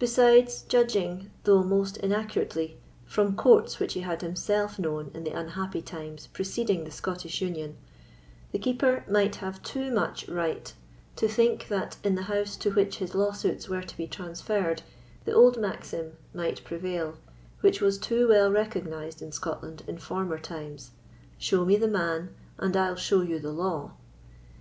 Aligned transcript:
Besides, 0.00 0.62
judging, 0.62 1.30
though 1.44 1.62
most 1.62 1.98
inaccurately, 1.98 2.78
from 3.04 3.36
courts 3.36 3.78
which 3.78 3.94
he 3.94 4.00
had 4.00 4.20
himself 4.20 4.76
known 4.76 5.12
in 5.14 5.22
the 5.22 5.30
unhappy 5.30 5.80
times 5.80 6.26
preceding 6.26 6.82
the 6.82 6.90
Scottish 6.90 7.40
Union, 7.40 7.76
the 8.50 8.58
Keeper 8.58 9.04
might 9.08 9.36
have 9.36 9.62
too 9.62 9.92
much 9.92 10.28
right 10.28 10.74
to 11.14 11.28
think 11.28 11.68
that, 11.68 11.96
in 12.02 12.16
the 12.16 12.22
House 12.24 12.56
to 12.56 12.72
which 12.72 12.96
his 12.96 13.14
lawsuits 13.14 13.68
were 13.68 13.82
to 13.84 13.96
be 13.96 14.08
transferred, 14.08 14.82
the 15.26 15.32
old 15.32 15.60
maxim 15.60 16.14
might 16.34 16.64
prevail 16.64 17.16
which 17.60 17.80
was 17.80 17.98
too 17.98 18.26
well 18.26 18.50
recognised 18.50 19.22
in 19.22 19.30
Scotland 19.30 19.84
in 19.86 19.96
former 19.96 20.38
times: 20.40 20.90
"Show 21.38 21.64
me 21.64 21.76
the 21.76 21.86
man, 21.86 22.34
and 22.58 22.76
I'll 22.76 22.96
show 22.96 23.20
you 23.22 23.38
the 23.38 23.52
law." 23.52 23.92